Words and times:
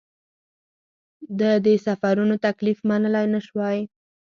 ده 1.39 1.51
د 1.65 1.67
سفرونو 1.85 2.35
تکلیف 2.45 2.77
منلای 2.89 3.25
نه 3.33 3.39
شوای. 3.47 3.77